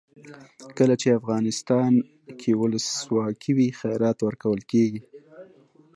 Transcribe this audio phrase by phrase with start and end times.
[0.77, 1.91] کله چې افغانستان
[2.39, 5.01] کې ولسواکي وي خیرات ورکول کیږي.